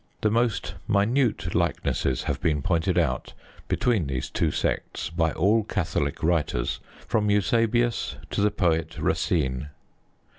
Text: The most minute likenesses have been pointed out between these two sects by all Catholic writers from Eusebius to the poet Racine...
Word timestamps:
The 0.21 0.31
most 0.31 0.73
minute 0.87 1.53
likenesses 1.53 2.23
have 2.23 2.41
been 2.41 2.63
pointed 2.63 2.97
out 2.97 3.33
between 3.67 4.07
these 4.07 4.31
two 4.31 4.49
sects 4.49 5.11
by 5.11 5.31
all 5.31 5.63
Catholic 5.63 6.23
writers 6.23 6.79
from 7.07 7.29
Eusebius 7.29 8.15
to 8.31 8.41
the 8.41 8.49
poet 8.49 8.97
Racine... 8.97 9.69